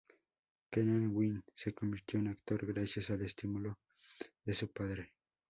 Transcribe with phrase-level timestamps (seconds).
[0.71, 3.77] Keenan Wynn se convirtió en actor gracias al estímulo
[4.43, 5.13] de su padre.